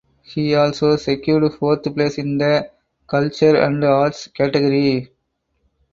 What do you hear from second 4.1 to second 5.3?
category.